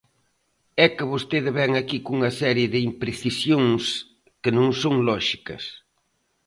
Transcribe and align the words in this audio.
É 0.85 0.87
que 0.95 1.09
vostede 1.13 1.51
vén 1.59 1.71
aquí 1.81 1.97
cunha 2.05 2.31
serie 2.41 2.67
de 2.73 2.79
imprecisións 2.89 3.83
que 4.41 4.51
non 4.57 4.67
son 4.81 4.95
lóxicas. 5.09 5.63